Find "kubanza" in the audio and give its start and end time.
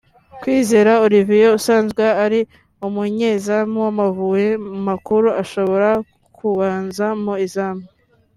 6.37-7.05